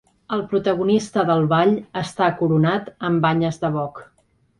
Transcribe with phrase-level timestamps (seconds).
[0.35, 4.01] El protagonista del ball està coronat amb banyes de boc.